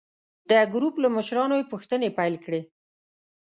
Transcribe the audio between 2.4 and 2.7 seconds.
کړې.